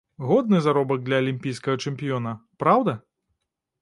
Годны 0.29 0.61
заробак 0.67 1.03
для 1.09 1.19
алімпійскага 1.21 1.81
чэмпіёна, 1.89 2.31
праўда? 2.65 2.97